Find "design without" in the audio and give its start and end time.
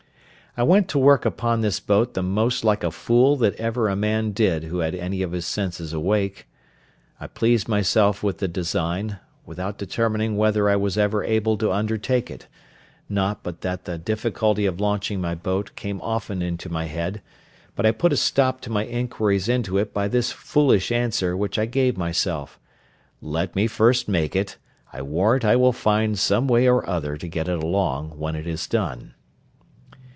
8.49-9.77